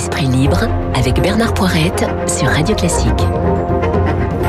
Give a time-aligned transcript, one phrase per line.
[0.00, 3.20] Esprit libre avec Bernard Poirette sur Radio Classique.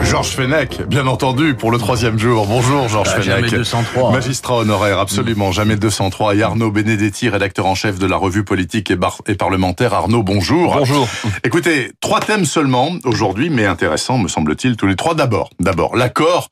[0.02, 2.48] Georges Fenech, bien entendu, pour le troisième jour.
[2.48, 3.50] Bonjour Georges bah, Fenech.
[3.50, 4.12] Jamais 203.
[4.14, 6.36] Magistrat honoraire, absolument, jamais 203.
[6.36, 9.94] Et Arnaud Benedetti, rédacteur en chef de la revue politique et, et parlementaire.
[9.94, 10.74] Arnaud, bonjour.
[10.78, 11.06] Bonjour.
[11.44, 15.16] Écoutez, trois thèmes seulement aujourd'hui, mais intéressants, me semble-t-il, tous les trois.
[15.16, 16.48] D'abord, d'abord, l'accord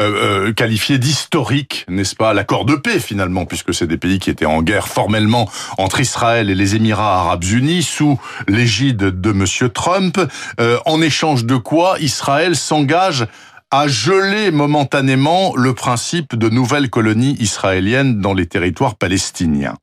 [0.00, 4.28] euh, euh, qualifié d'historique, n'est-ce pas L'accord de paix, finalement, puisque c'est des pays qui
[4.28, 5.48] étaient en guerre formellement
[5.78, 8.18] entre Israël et les Émirats arabes unis, sous
[8.48, 10.18] l'égide de Monsieur Trump.
[10.58, 13.28] Euh, en échange de quoi Israël s'engage
[13.70, 19.76] à geler momentanément le principe de nouvelles colonies israéliennes dans les territoires palestiniens.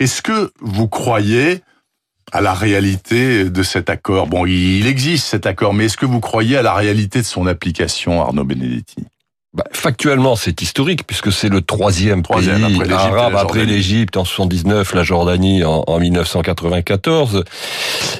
[0.00, 1.60] Est-ce que vous croyez
[2.32, 4.26] à la réalité de cet accord?
[4.26, 7.46] Bon, il existe cet accord, mais est-ce que vous croyez à la réalité de son
[7.46, 9.04] application, Arnaud Benedetti?
[9.54, 14.24] Bah, factuellement, c'est historique puisque c'est le troisième, troisième pays après arabe après l'Égypte en
[14.24, 17.44] 79, la Jordanie en, en, 1994.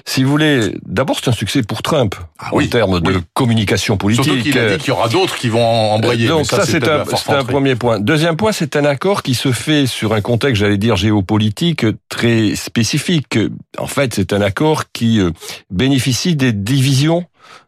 [0.07, 3.15] Si vous voulez, d'abord c'est un succès pour Trump ah, en oui, termes oui.
[3.15, 4.25] de communication politique.
[4.25, 6.29] Surtout qu'il a dit qu'il y aura d'autres qui vont embrayer.
[6.29, 7.99] Donc ça, ça, c'est un, un premier point.
[7.99, 12.55] Deuxième point, c'est un accord qui se fait sur un contexte, j'allais dire géopolitique très
[12.55, 13.39] spécifique.
[13.77, 15.33] En fait, c'est un accord qui euh,
[15.71, 17.25] bénéficie des divisions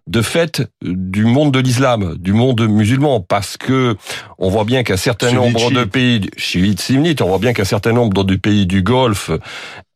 [0.06, 3.96] de fait du monde de l'islam, du monde musulman, parce que
[4.38, 7.92] on voit bien qu'un certain nombre de pays chiites, sunnites, on voit bien qu'un certain
[7.92, 9.30] nombre de pays du Golfe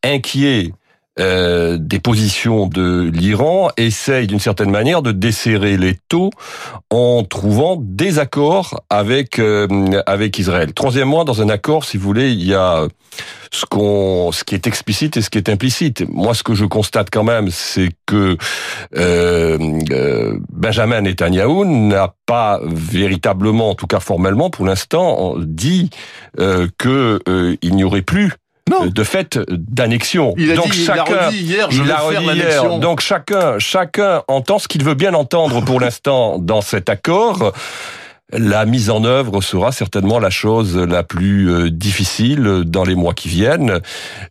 [0.03, 0.73] inquiets
[1.19, 6.29] euh, des positions de l'Iran essayent d'une certaine manière de desserrer les taux
[6.89, 9.67] en trouvant des accords avec euh,
[10.05, 10.73] avec Israël.
[10.73, 12.87] Troisièmement, dans un accord, si vous voulez, il y a
[13.51, 16.05] ce qu'on, ce qui est explicite et ce qui est implicite.
[16.09, 18.37] Moi, ce que je constate quand même, c'est que
[18.95, 19.57] euh,
[19.91, 25.89] euh, Benjamin Netanyahu n'a pas véritablement, en tout cas formellement, pour l'instant, dit
[26.39, 27.19] euh, que
[27.61, 28.31] il n'y aurait plus
[28.71, 28.85] non.
[28.87, 30.33] de fait d'annexion.
[30.37, 32.23] Il a Donc dit, chacun, il a redit hier, je il vais a faire redit
[32.23, 32.35] hier.
[32.35, 32.79] l'annexion.
[32.79, 37.53] Donc chacun, chacun entend ce qu'il veut bien entendre pour l'instant dans cet accord.
[38.33, 43.13] La mise en œuvre sera certainement la chose la plus euh, difficile dans les mois
[43.13, 43.79] qui viennent.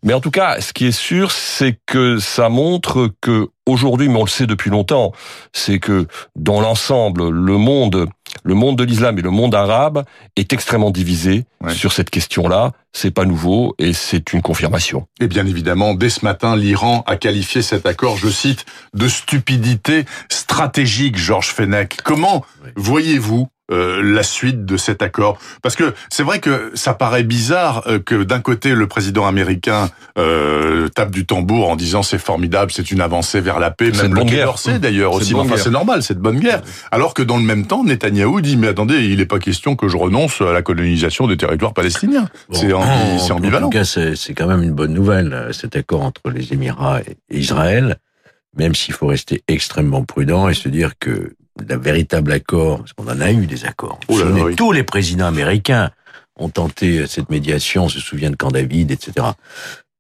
[0.03, 4.17] Mais en tout cas, ce qui est sûr, c'est que ça montre que aujourd'hui, mais
[4.19, 5.13] on le sait depuis longtemps,
[5.53, 8.07] c'est que dans l'ensemble, le monde,
[8.43, 10.05] le monde de l'islam et le monde arabe
[10.37, 11.75] est extrêmement divisé Ouais.
[11.75, 12.73] sur cette question-là.
[12.93, 15.07] C'est pas nouveau et c'est une confirmation.
[15.21, 20.07] Et bien évidemment, dès ce matin, l'Iran a qualifié cet accord, je cite, de stupidité
[20.31, 21.99] stratégique, Georges Fenech.
[22.03, 22.43] Comment
[22.77, 27.85] voyez-vous euh, la suite de cet accord Parce que c'est vrai que ça paraît bizarre
[27.87, 32.73] euh, que d'un côté le président américain euh, tape du tambour en disant c'est formidable,
[32.73, 34.47] c'est une avancée vers la paix, même le Quai guerre.
[34.47, 35.35] d'Orsay d'ailleurs aussi.
[35.35, 36.63] Enfin c'est normal, c'est de bonne guerre.
[36.91, 39.89] Alors que dans le même temps, Netanyahou dit mais attendez, il n'est pas question que
[39.89, 42.29] je renonce à la colonisation des territoires palestiniens.
[42.53, 43.71] c'est Bon, ambi- en- En ambivalent.
[43.71, 47.17] tout cas, c'est quand même une bonne nouvelle, euh, cet accord entre les Émirats et
[47.39, 47.97] Israël,
[48.57, 51.35] même s'il faut rester extrêmement prudent et se dire que
[51.69, 54.57] le véritable accord, parce qu'on en a eu des accords, Oh là là, oui.
[54.57, 55.91] tous les présidents américains
[56.37, 59.27] ont tenté cette médiation, on se souvient de Camp David, etc.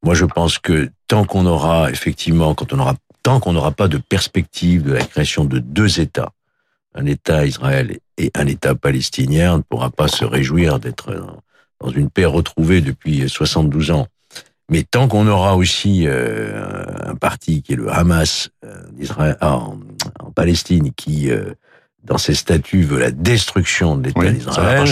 [0.02, 3.88] Moi, je pense que tant qu'on aura, effectivement, quand on aura, tant qu'on n'aura pas
[3.88, 6.32] de perspective de la création de deux États,
[6.94, 11.40] un État Israël et un État palestinien, on ne pourra pas se réjouir d'être dans,
[11.80, 14.06] dans une paix retrouvée depuis 72 ans.
[14.70, 16.62] Mais tant qu'on aura aussi euh,
[17.04, 19.78] un parti qui est le Hamas euh, ah, en,
[20.20, 21.52] en Palestine, qui euh,
[22.04, 24.86] dans ses statuts veut la destruction de l'État Oui, d'Israël,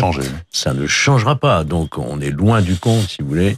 [0.50, 1.64] ça ne changera pas.
[1.64, 3.56] Donc on est loin du compte, si vous voulez.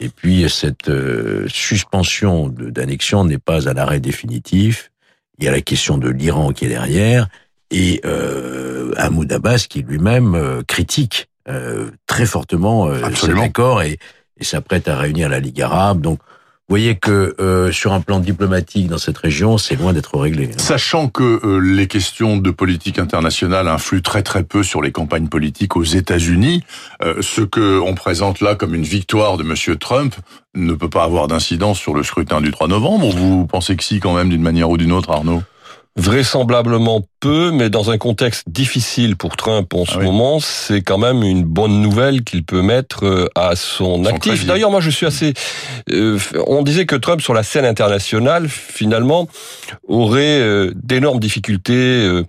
[0.00, 4.90] Et puis cette euh, suspension de- d'annexion n'est pas un arrêt définitif.
[5.38, 7.28] Il y a la question de l'Iran qui est derrière
[7.70, 13.98] et euh, Hamoud Abbas qui lui-même euh, critique euh, très fortement euh, cet accord et,
[14.38, 16.00] et s'apprête à réunir la Ligue arabe.
[16.00, 16.18] Donc
[16.68, 20.50] vous voyez que euh, sur un plan diplomatique dans cette région, c'est loin d'être réglé.
[20.58, 25.28] Sachant que euh, les questions de politique internationale influent très très peu sur les campagnes
[25.28, 26.62] politiques aux États-Unis,
[27.02, 30.14] euh, ce que on présente là comme une victoire de Monsieur Trump
[30.54, 33.08] ne peut pas avoir d'incidence sur le scrutin du 3 novembre.
[33.12, 35.42] Vous pensez que si quand même d'une manière ou d'une autre, Arnaud?
[35.98, 40.04] Vraisemblablement peu, mais dans un contexte difficile pour Trump en ce Ah oui.
[40.06, 44.46] moment, c'est quand même une bonne nouvelle qu'il peut mettre euh, à son, Son actif.
[44.46, 45.34] D'ailleurs, moi, je suis assez.
[45.92, 49.28] euh, on disait que Trump, sur la scène internationale, finalement,
[49.88, 51.74] aurait euh, d'énormes difficultés.
[51.74, 52.24] euh,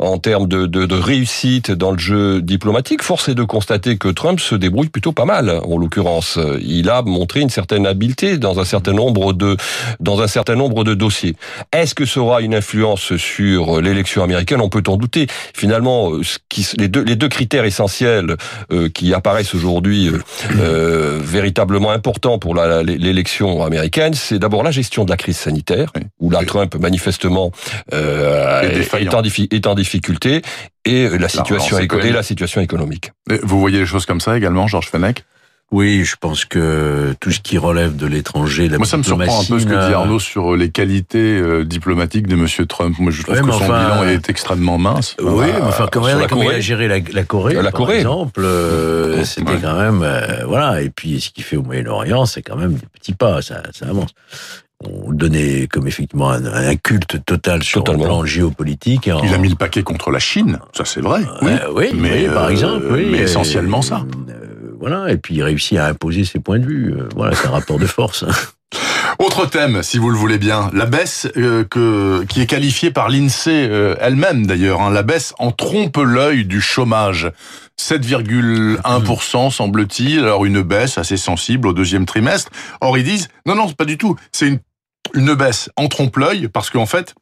[0.00, 4.08] en termes de, de, de réussite dans le jeu diplomatique, force est de constater que
[4.08, 5.60] Trump se débrouille plutôt pas mal.
[5.64, 9.56] En l'occurrence, il a montré une certaine habileté dans un certain nombre de
[10.00, 11.36] dans un certain nombre de dossiers.
[11.72, 15.26] Est-ce que ça aura une influence sur l'élection américaine, on peut en douter.
[15.54, 18.36] Finalement, ce qui, les, deux, les deux critères essentiels
[18.94, 20.10] qui apparaissent aujourd'hui
[20.50, 26.44] véritablement importants pour l'élection américaine, c'est d'abord la gestion de la crise sanitaire, où la
[26.44, 27.52] Trump manifestement
[27.92, 29.89] est, en, est en difficulté,
[30.84, 33.12] et la situation, et la situation économique.
[33.42, 35.24] Vous voyez les choses comme ça également, Georges Fenech?
[35.72, 39.44] Oui, je pense que tout ce qui relève de l'étranger, Moi, ça me surprend un
[39.44, 42.98] peu ce que dit Arnaud sur les qualités euh, diplomatiques de Monsieur Trump.
[42.98, 45.14] Moi, je trouve que son bilan est extrêmement mince.
[45.22, 48.40] Oui, mais enfin, quand regardez comment il a géré la, la Corée, la par exemple,
[48.42, 50.82] euh, c'était quand même, euh, voilà.
[50.82, 53.86] Et puis, ce qu'il fait au Moyen-Orient, c'est quand même des petits pas, ça, ça
[53.86, 54.10] avance
[54.84, 59.10] on donnait comme effectivement un, culte total sur le plan géopolitique.
[59.22, 61.20] Il a mis le paquet contre la Chine, ça c'est vrai.
[61.42, 64.04] oui, oui, mais, par exemple, oui, mais essentiellement ça
[64.80, 66.94] voilà, et puis il réussit à imposer ses points de vue.
[66.96, 68.24] Euh, voilà, c'est un rapport de force.
[69.18, 73.10] Autre thème, si vous le voulez bien, la baisse euh, que, qui est qualifiée par
[73.10, 77.30] l'INSEE euh, elle-même d'ailleurs, hein, la baisse en trompe l'œil du chômage.
[77.78, 82.50] 7,1% semble-t-il, alors une baisse assez sensible au deuxième trimestre.
[82.80, 84.60] Or ils disent, non, non, pas du tout, c'est une,
[85.14, 87.14] une baisse en trompe-l'œil parce qu'en fait,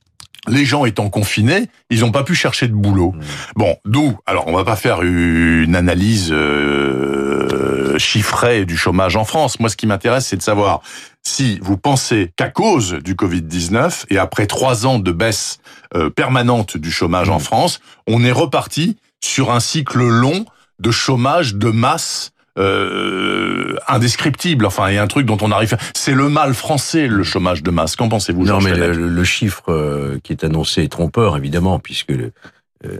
[0.47, 3.13] les gens étant confinés, ils n'ont pas pu chercher de boulot.
[3.13, 3.21] Mmh.
[3.57, 9.61] Bon, d'où Alors, on va pas faire une analyse euh, chiffrée du chômage en France.
[9.61, 10.81] Moi, ce qui m'intéresse, c'est de savoir
[11.23, 15.59] si vous pensez qu'à cause du Covid-19 et après trois ans de baisse
[15.95, 17.41] euh, permanente du chômage en mmh.
[17.41, 20.45] France, on est reparti sur un cycle long
[20.79, 24.67] de chômage de masse euh, indescriptible.
[24.67, 25.77] Enfin, il y a un truc dont on arrive.
[25.95, 27.97] C'est le mal français, le chômage de masse.
[27.97, 32.31] Qu'en pensez-vous Non, mais le, chiffre euh, qui est annoncé est trompeur, évidemment, puisque euh,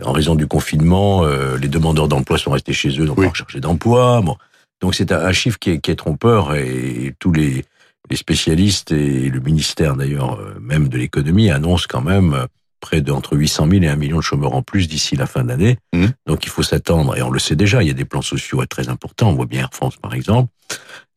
[0.03, 3.27] en raison du confinement, les demandeurs d'emploi sont restés chez eux, donc oui.
[3.27, 4.21] rechercher d'emploi.
[4.21, 4.37] Bon,
[4.81, 7.65] donc c'est un, chiffre qui est, qui est, trompeur et tous les,
[8.09, 12.47] les spécialistes et le ministère d'ailleurs même de l'économie annoncent quand même
[12.79, 15.77] près d'entre 800 000 et 1 million de chômeurs en plus d'ici la fin d'année.
[15.93, 16.07] Mmh.
[16.25, 18.65] Donc il faut s'attendre, et on le sait déjà, il y a des plans sociaux
[18.65, 20.51] très importants, on voit bien Air France par exemple.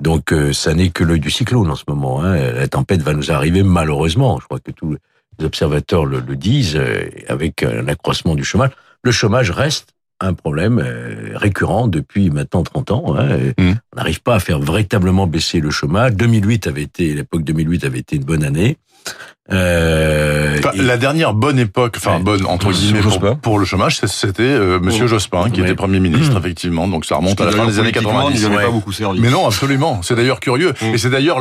[0.01, 2.23] Donc euh, ça n'est que l'œil du cyclone en ce moment.
[2.23, 2.37] Hein.
[2.37, 4.97] La tempête va nous arriver malheureusement, je crois que tous
[5.39, 8.71] les observateurs le, disent, euh, avec un accroissement du chômage.
[9.03, 13.17] Le chômage reste un problème euh, récurrent depuis maintenant 30 ans.
[13.17, 13.37] Hein.
[13.59, 13.73] Mmh.
[13.93, 16.13] On n'arrive pas à faire véritablement baisser le chômage.
[16.15, 18.79] 2008 avait été, l'époque 2008 avait été une bonne année.
[19.51, 23.01] Euh, La dernière bonne époque, enfin bonne entre guillemets
[23.43, 26.39] pour, le chômage, c'était euh, Monsieur Jospin qui était Premier ministre, mmh.
[26.39, 26.87] effectivement.
[26.87, 28.49] Donc ça remonte à la fin des années 90.
[28.49, 29.21] Pas beaucoup servi.
[29.21, 30.01] Mais non, absolument.
[30.03, 30.73] C'est d'ailleurs curieux.
[30.81, 30.95] Mmh.
[30.95, 31.41] Et c'est d'ailleurs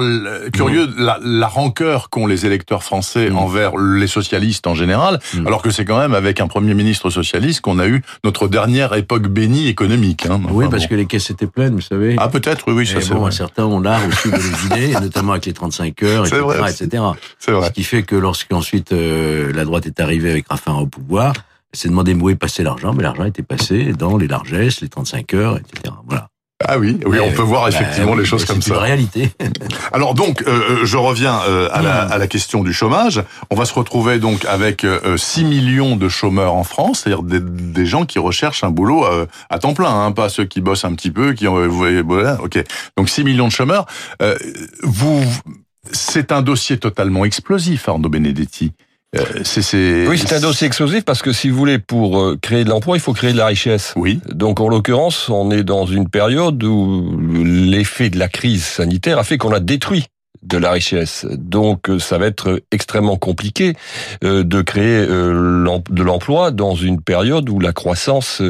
[0.52, 0.94] curieux mmh.
[0.98, 5.86] la, la, rancœur qu'ont les électeurs français envers les socialistes en général, alors que c'est
[5.86, 10.26] quand même avec un Premier ministre socialiste qu'on a eu notre dernière époque bénie économique.
[10.26, 10.42] Hein.
[10.50, 12.16] oui, parce que les caisses étaient pleines, vous savez.
[12.18, 15.34] Ah peut-être, oui, oui, ça c'est bon, Certains ont l'art aussi de les idées, notamment
[15.34, 16.42] avec les 35 heures, etc.
[16.68, 17.04] etc.
[17.38, 21.34] C'est vrai fait que lorsqu'ensuite euh, la droite est arrivée avec Raffarin au pouvoir,
[21.74, 25.34] c'est demandé où est passé l'argent, mais l'argent était passé dans les largesses, les 35
[25.34, 25.94] heures, etc.
[26.08, 26.30] Voilà.
[26.66, 28.68] Ah oui, oui, on peut voir effectivement les choses comme ça.
[28.68, 29.32] C'est une réalité.
[29.92, 33.22] Alors donc, euh, je reviens euh, à, la, à, la, question du chômage.
[33.50, 34.86] On va se retrouver donc avec
[35.18, 39.06] 6 millions de chômeurs en France, c'est-à-dire des, des, gens qui recherchent un boulot
[39.50, 41.58] à temps plein, hein, pas ceux qui bossent un petit peu, qui ont...
[42.42, 42.64] Ok.
[42.96, 43.86] Donc 6 millions de chômeurs.
[44.84, 45.26] vous
[45.92, 48.72] c'est un dossier totalement explosif, Arnaud Benedetti.
[49.18, 52.64] Euh, c'est, oui, c'est un dossier explosif parce que si vous voulez, pour euh, créer
[52.64, 53.94] de l'emploi, il faut créer de la richesse.
[53.98, 54.22] Oui.
[54.30, 59.26] Donc en l'occurrence, on est dans une période où l'effet de la crise sanitaire a
[59.26, 60.06] fait qu'on a détruit
[60.44, 61.26] de la richesse.
[61.30, 63.74] Donc euh, ça va être extrêmement compliqué
[64.24, 68.42] euh, de créer euh, de l'emploi dans une période où la croissance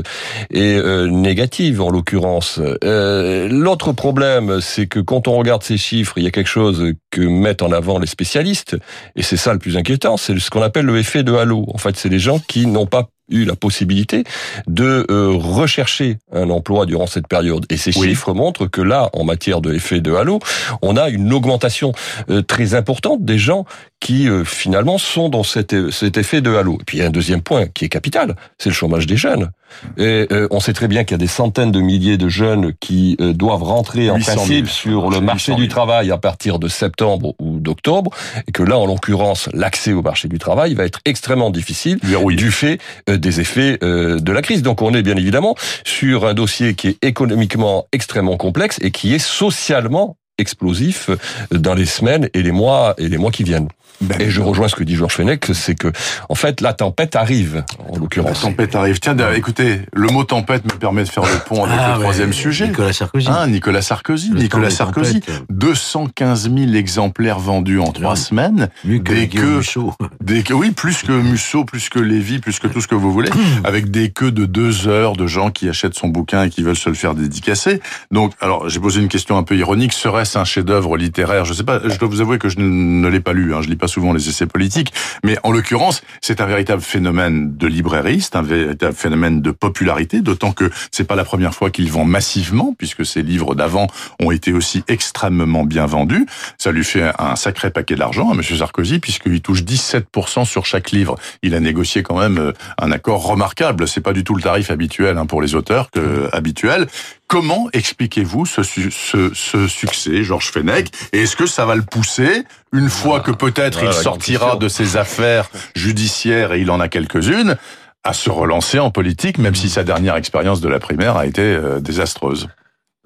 [0.52, 2.60] est négative en l'occurrence.
[2.82, 7.22] L'autre problème, c'est que quand on regarde ces chiffres, il y a quelque chose que
[7.22, 8.78] mettent en avant les spécialistes,
[9.16, 11.66] et c'est ça le plus inquiétant, c'est ce qu'on appelle le effet de halo.
[11.74, 14.24] En fait, c'est des gens qui n'ont pas eu la possibilité
[14.68, 17.66] de euh, rechercher un emploi durant cette période.
[17.70, 20.40] Et ces chiffres montrent que là, en matière de effet de halo,
[20.82, 21.94] on a une augmentation
[22.30, 23.66] euh, très importante des gens
[24.02, 26.78] qui euh, finalement sont dans cet, cet effet de halo.
[26.82, 29.16] Et puis il y a un deuxième point qui est capital, c'est le chômage des
[29.16, 29.52] jeunes.
[29.98, 32.74] Et euh, on sait très bien qu'il y a des centaines de milliers de jeunes
[32.82, 37.36] qui euh, doivent rentrer en principe sur le marché du travail à partir de septembre
[37.40, 38.12] ou d'octobre,
[38.48, 42.52] et que là, en l'occurrence, l'accès au marché du travail va être extrêmement difficile du
[42.52, 42.80] fait
[43.22, 44.62] des effets de la crise.
[44.62, 49.14] Donc on est bien évidemment sur un dossier qui est économiquement extrêmement complexe et qui
[49.14, 51.10] est socialement explosif
[51.52, 53.70] dans les semaines et les mois et les mois qui viennent.
[54.02, 55.92] Ben, Et je rejoins ce que dit Georges Fenech, c'est que,
[56.30, 58.42] en fait, la tempête arrive, en La l'occurrence.
[58.42, 59.00] tempête arrive.
[59.00, 62.30] Tiens, écoutez, le mot tempête me permet de faire le pont avec Ah, le troisième
[62.30, 62.68] ouais, sujet.
[62.68, 63.28] Nicolas Sarkozy.
[63.30, 64.30] Hein, Nicolas Sarkozy.
[64.32, 65.20] Le Nicolas Sarkozy.
[65.22, 65.44] tempêtes.
[65.50, 68.70] 215 000 exemplaires vendus en trois semaines.
[68.84, 69.58] Mieux que Des queues.
[69.58, 69.94] Musso.
[70.22, 73.12] Des queues- oui, plus que Musso, plus que Lévy, plus que tout ce que vous
[73.12, 73.30] voulez,
[73.64, 76.76] avec des queues de deux heures de gens qui achètent son bouquin et qui veulent
[76.76, 77.82] se le faire dédicacer.
[78.12, 79.94] Donc, alors, j'ai posé une question un peu ironique.
[79.94, 81.46] Serait-ce un chef-d'œuvre littéraire?
[81.46, 81.80] Je sais pas.
[81.88, 83.54] Je dois vous avouer que je ne, ne l'ai pas lu.
[83.54, 84.94] Hein, je lis pas souvent les essais politiques,
[85.24, 90.22] mais en l'occurrence, c'est un véritable phénomène de librairie, c'est un véritable phénomène de popularité.
[90.22, 93.88] D'autant que c'est pas la première fois qu'il vend massivement, puisque ses livres d'avant
[94.20, 96.26] ont été aussi extrêmement bien vendus.
[96.58, 100.92] Ça lui fait un sacré paquet d'argent à Monsieur Sarkozy, puisqu'il touche 17% sur chaque
[100.92, 101.16] livre.
[101.44, 103.88] Il a négocié quand même euh, un accord remarquable.
[103.88, 106.88] C'est pas du tout le tarif habituel hein, pour les auteurs que habituel.
[107.28, 110.90] Comment expliquez-vous ce, ce, ce succès, Georges Fenech?
[111.14, 114.68] Et est-ce que ça va le pousser une fois que peut-être voilà, il sortira de
[114.68, 117.58] ses affaires judiciaires et il en a quelques-unes
[118.04, 121.42] à se relancer en politique, même si sa dernière expérience de la primaire a été
[121.42, 122.48] euh, désastreuse.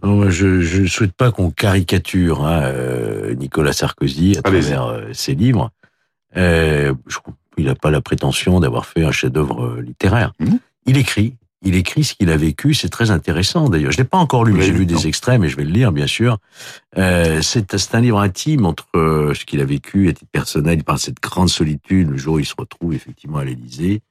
[0.03, 5.34] Non, je ne souhaite pas qu'on caricature hein, euh, Nicolas Sarkozy à travers euh, ses
[5.34, 5.72] livres.
[6.38, 7.17] Euh, je
[7.55, 10.34] qu'il n'a pas la prétention d'avoir fait un chef-d'œuvre littéraire.
[10.39, 10.60] Mhm.
[10.86, 11.36] Il écrit.
[11.65, 12.74] Il écrit ce qu'il a vécu.
[12.75, 13.91] C'est très intéressant d'ailleurs.
[13.91, 15.91] Je l'ai pas encore lu, mais j'ai lu, des extraits, mais je vais le lire
[15.91, 16.38] bien sûr.
[16.98, 20.77] Euh, c'est c'est un livre intime entre euh, ce qu'il a vécu à titre personnel.
[20.79, 24.01] Il parle de cette grande solitude le jour où il se retrouve effectivement à l'Élysée,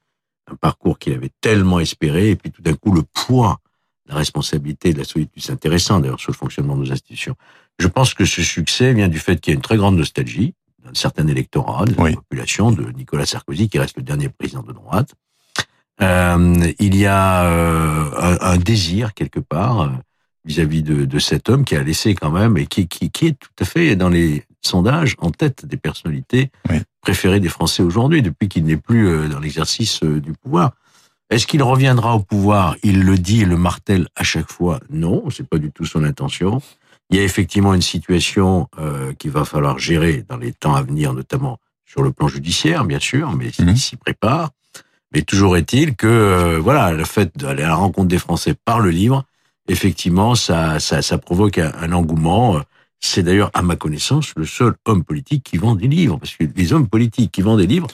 [0.51, 3.59] un parcours qu'il avait tellement espéré, et puis tout d'un coup le poids
[4.07, 5.41] la responsabilité de la solitude.
[5.41, 7.35] C'est intéressant d'ailleurs sur le fonctionnement de nos institutions.
[7.79, 10.53] Je pense que ce succès vient du fait qu'il y a une très grande nostalgie
[10.83, 12.13] d'un certain électorat, de la Oui.
[12.15, 15.15] population, de Nicolas Sarkozy, qui reste le dernier président de droite.
[16.01, 19.89] Euh, il y a euh, un, un désir quelque part euh,
[20.43, 23.39] vis-à-vis de, de cet homme qui a laissé quand même et qui, qui, qui est
[23.39, 26.77] tout à fait dans les sondages en tête des personnalités Oui.
[27.01, 30.71] préférées des Français aujourd'hui depuis qu'il n'est plus dans l'exercice du pouvoir.
[31.29, 32.75] Est-ce qu'il reviendra au pouvoir?
[32.83, 34.79] Il le dit et le martèle à chaque fois.
[34.89, 36.61] Non, c'est pas du tout son intention.
[37.09, 40.81] Il y a effectivement une situation euh, qu'il va falloir gérer dans les temps à
[40.83, 43.69] venir, notamment sur le plan judiciaire, bien sûr, mais Mhm.
[43.69, 44.51] il s'y prépare.
[45.15, 48.79] Mais toujours est-il que euh, voilà, le fait d'aller à la rencontre des Français par
[48.81, 49.23] le livre,
[49.69, 52.59] effectivement, ça, ça, ça provoque un, un engouement.
[52.99, 56.43] C'est d'ailleurs, à ma connaissance, le seul homme politique qui vend des livres, parce que
[56.55, 57.87] les hommes politiques qui vendent des livres,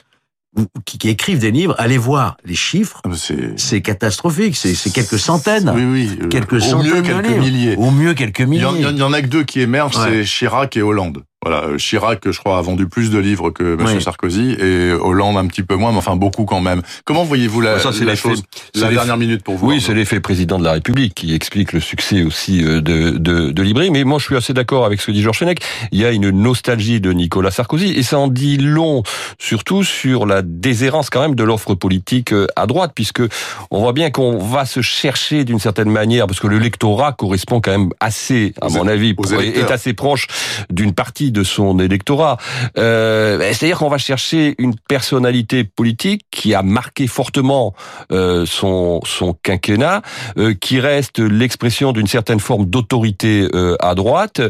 [0.58, 4.56] ou qui, qui écrivent des livres, allez voir les chiffres, C'est c'est catastrophique.
[4.58, 5.86] C'est quelques centaines, Oui,
[6.20, 6.30] oui.
[6.30, 7.40] quelques au centaines mieux quelques livres.
[7.40, 7.76] milliers.
[7.78, 8.66] au mieux quelques Il y, milliers.
[8.66, 10.24] en, il y en a que deux qui émergent, Ouais.
[10.24, 11.24] c'est Chirac et Hollande.
[11.44, 14.00] Voilà, euh, Chirac, je crois, a vendu plus de livres que M.
[14.00, 16.84] Sarkozy, et Hollande un petit peu moins, mais enfin beaucoup quand même.
[17.04, 18.44] Comment voyez-vous la, Ça, la chose?
[18.76, 19.68] La dernière minute pour vous.
[19.68, 23.50] Oui, c'est l'effet président de la République qui explique le succès aussi euh, de, de,
[23.50, 23.90] de Libri.
[23.90, 25.60] Mais moi, je suis assez d'accord avec ce que dit Georges Fenech.
[25.92, 29.02] Il y a une nostalgie de Nicolas Sarkozy et ça en dit long,
[29.40, 33.24] surtout sur la déshérence quand même de l'offre politique euh, à droite, puisque
[33.72, 37.62] on voit bien qu'on va se chercher d'une certaine manière, parce que le lectorat correspond
[37.62, 40.28] quand même assez, à mon avis, est assez proche
[40.70, 42.38] d'une partie de son électorat.
[42.78, 47.74] Euh, C'est-à-dire qu'on va chercher une personnalité politique qui a marqué fortement
[48.12, 50.02] euh, son, son quinquennat,
[50.38, 54.42] euh, qui reste l'expression d'une certaine forme d'autorité euh, à droite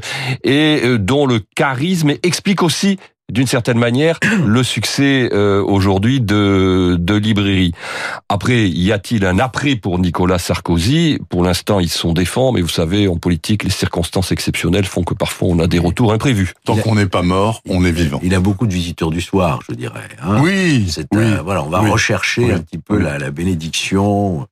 [0.44, 2.98] et euh, dont le charisme explique aussi
[3.32, 7.72] d'une certaine manière le succès euh, aujourd'hui de, de librairie.
[8.30, 11.18] Après, y a-t-il un après pour Nicolas Sarkozy?
[11.30, 15.14] Pour l'instant, ils sont défend, mais vous savez, en politique, les circonstances exceptionnelles font que
[15.14, 16.54] parfois on a des retours imprévus.
[16.66, 18.20] Tant qu'on n'est pas mort, on est vivant.
[18.22, 20.10] Il a beaucoup de visiteurs du soir, je dirais.
[20.22, 20.42] hein.
[20.44, 21.24] Oui, C'est oui.
[21.24, 23.04] euh, voilà, on va oui, rechercher oui, un petit peu oui.
[23.04, 24.46] la, la bénédiction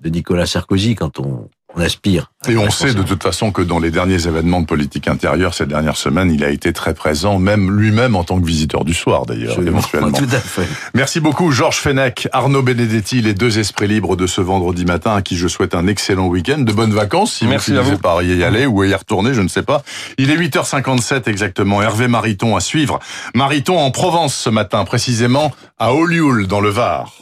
[0.00, 2.30] de Nicolas Sarkozy quand on, on aspire.
[2.48, 5.66] Et on sait de toute façon que dans les derniers événements de politique intérieure ces
[5.66, 9.26] dernières semaines, il a été très présent, même lui-même en tant que visiteur du soir
[9.26, 10.10] d'ailleurs, éventuellement.
[10.12, 10.66] Tout à fait.
[10.94, 15.22] Merci beaucoup Georges Fenech, Arnaud Benedetti, les deux esprits libres de ce vendredi matin à
[15.22, 17.98] qui je souhaite un excellent week-end, de bonnes vacances si Merci vous vous.
[17.98, 19.82] par y aller ou y retourner, je ne sais pas.
[20.18, 22.98] Il est 8h57 exactement, Hervé Mariton à suivre.
[23.34, 27.12] Mariton en Provence ce matin, précisément à Olioul dans le Var.